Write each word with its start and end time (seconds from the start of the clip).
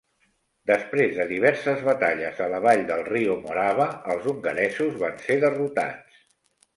Després 0.69 1.11
de 1.17 1.25
diverses 1.31 1.83
batalles 1.87 2.41
a 2.45 2.47
la 2.53 2.61
vall 2.65 2.81
del 2.91 3.03
riu 3.09 3.35
Morava, 3.41 3.87
els 4.15 4.25
hongaresos 4.33 4.97
van 5.03 5.21
ser 5.27 5.37
derrotats. 5.45 6.25